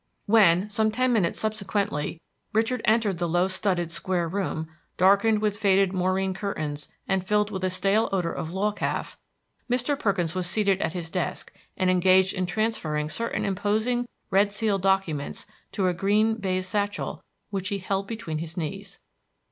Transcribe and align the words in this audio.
When, 0.25 0.67
some 0.67 0.89
ten 0.89 1.13
minutes 1.13 1.39
subsequently, 1.39 2.19
Richard 2.53 2.81
entered 2.85 3.19
the 3.19 3.29
low 3.29 3.47
studded 3.47 3.91
square 3.91 4.27
room, 4.27 4.67
darkened 4.97 5.43
with 5.43 5.57
faded 5.59 5.93
moreen 5.93 6.33
curtains 6.33 6.89
and 7.07 7.23
filled 7.23 7.51
with 7.51 7.63
a 7.63 7.69
stale 7.69 8.09
odor 8.11 8.33
of 8.33 8.49
law 8.49 8.71
calf, 8.71 9.15
Mr. 9.69 9.99
Perkins 9.99 10.33
was 10.33 10.47
seated 10.49 10.81
at 10.81 10.93
his 10.93 11.11
desk 11.11 11.53
and 11.77 11.91
engaged 11.91 12.33
in 12.33 12.47
transferring 12.47 13.11
certain 13.11 13.45
imposing 13.45 14.07
red 14.31 14.51
sealed 14.51 14.81
documents 14.81 15.45
to 15.73 15.85
a 15.87 15.93
green 15.93 16.33
baize 16.37 16.65
satchel 16.65 17.23
which 17.51 17.69
he 17.69 17.77
held 17.77 18.07
between 18.07 18.39
his 18.39 18.57
knees. 18.57 18.97